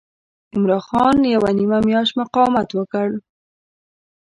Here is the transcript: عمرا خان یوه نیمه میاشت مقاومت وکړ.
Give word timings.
عمرا 0.55 0.79
خان 0.87 1.17
یوه 1.35 1.51
نیمه 1.57 1.79
میاشت 1.87 2.13
مقاومت 2.21 2.69
وکړ. 2.73 3.07